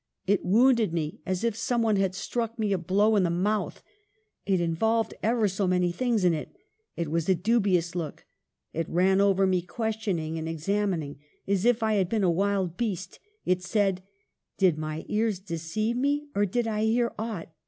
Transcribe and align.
It 0.25 0.43
wounded 0.43 0.93
me, 0.93 1.19
as 1.27 1.43
if 1.43 1.55
some 1.55 1.83
one 1.83 1.95
had 1.97 2.15
struck 2.15 2.57
me 2.57 2.73
a 2.73 2.79
blow 2.79 3.15
in 3.15 3.21
the 3.21 3.29
mouth. 3.29 3.83
It 4.47 4.59
involved 4.59 5.13
ever 5.21 5.47
so 5.47 5.67
many 5.67 5.91
things 5.91 6.23
in 6.25 6.33
it. 6.33 6.55
It 6.95 7.11
was 7.11 7.29
a 7.29 7.35
dubious 7.35 7.93
look. 7.93 8.25
It 8.73 8.89
ran 8.89 9.21
over 9.21 9.45
me, 9.45 9.61
ques 9.61 9.97
tioning 9.97 10.39
and 10.39 10.49
examining, 10.49 11.19
as 11.47 11.65
if 11.65 11.83
I 11.83 11.97
had 12.01 12.09
been 12.09 12.23
a 12.23 12.31
wild 12.31 12.77
beast. 12.77 13.19
It 13.45 13.61
said,' 13.61 14.01
Did 14.57 14.75
my 14.75 15.05
ears 15.07 15.37
deceive 15.37 15.97
me, 15.97 16.29
or 16.33 16.47
did 16.47 16.65
I 16.67 16.83
hear 16.85 17.13
aught 17.19 17.53